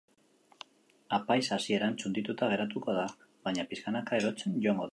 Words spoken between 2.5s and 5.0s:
geratuko da, baina pixkanaka erotzen joango da.